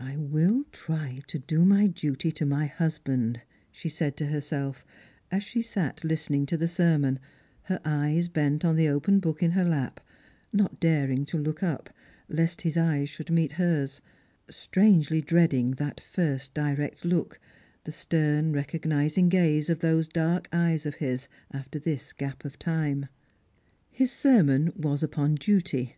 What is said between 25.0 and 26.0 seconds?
upon duty.